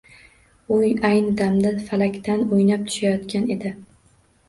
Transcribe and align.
U 0.75 0.79
ayni 1.09 1.35
damda 1.43 1.75
falakdan 1.91 2.45
o‘ynab 2.59 2.91
tushayotgan 2.91 3.51
edi. 3.59 3.79